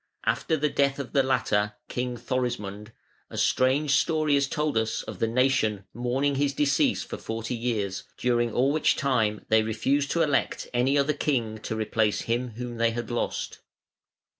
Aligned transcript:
After 0.25 0.57
the 0.57 0.67
death 0.67 0.97
of 0.97 1.13
the 1.13 1.21
latter 1.21 1.73
(King 1.87 2.17
Thorismund) 2.17 2.91
a 3.29 3.37
strange 3.37 3.91
story 3.91 4.35
is 4.35 4.47
told 4.47 4.75
us 4.75 5.03
of 5.03 5.19
the 5.19 5.27
nation 5.27 5.83
mourning 5.93 6.33
his 6.37 6.55
decease 6.55 7.03
for 7.03 7.17
forty 7.17 7.53
years, 7.53 8.05
during 8.17 8.51
all 8.51 8.71
which 8.71 8.95
time 8.95 9.45
they 9.49 9.61
refused 9.61 10.09
to 10.13 10.23
elect 10.23 10.67
any 10.73 10.97
other 10.97 11.13
king 11.13 11.59
to 11.59 11.75
replace 11.75 12.21
him 12.21 12.53
whom 12.55 12.77
they 12.77 12.89
had 12.89 13.11
lost. 13.11 13.59